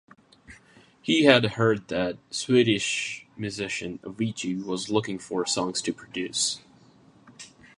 [0.99, 6.59] He had heard that Swedish musician Avicii was looking for songs to produce.